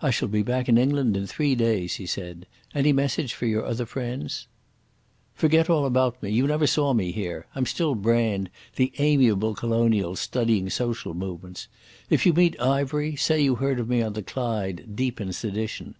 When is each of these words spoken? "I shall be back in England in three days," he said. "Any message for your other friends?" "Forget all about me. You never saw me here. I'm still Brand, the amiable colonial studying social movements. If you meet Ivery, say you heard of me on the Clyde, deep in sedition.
"I 0.00 0.12
shall 0.12 0.28
be 0.28 0.44
back 0.44 0.68
in 0.68 0.78
England 0.78 1.16
in 1.16 1.26
three 1.26 1.56
days," 1.56 1.96
he 1.96 2.06
said. 2.06 2.46
"Any 2.72 2.92
message 2.92 3.34
for 3.34 3.46
your 3.46 3.66
other 3.66 3.84
friends?" 3.84 4.46
"Forget 5.34 5.68
all 5.68 5.86
about 5.86 6.22
me. 6.22 6.30
You 6.30 6.46
never 6.46 6.68
saw 6.68 6.92
me 6.94 7.10
here. 7.10 7.46
I'm 7.56 7.66
still 7.66 7.96
Brand, 7.96 8.48
the 8.76 8.92
amiable 8.98 9.56
colonial 9.56 10.14
studying 10.14 10.70
social 10.70 11.14
movements. 11.14 11.66
If 12.08 12.24
you 12.26 12.32
meet 12.32 12.60
Ivery, 12.60 13.16
say 13.16 13.40
you 13.42 13.56
heard 13.56 13.80
of 13.80 13.88
me 13.88 14.02
on 14.02 14.12
the 14.12 14.22
Clyde, 14.22 14.94
deep 14.94 15.20
in 15.20 15.32
sedition. 15.32 15.96